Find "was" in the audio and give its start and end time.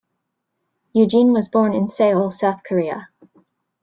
1.31-1.47